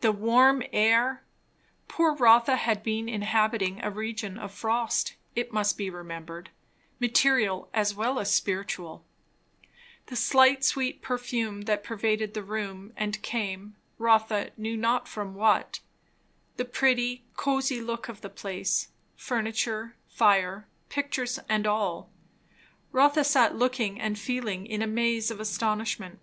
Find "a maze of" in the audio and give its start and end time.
24.82-25.38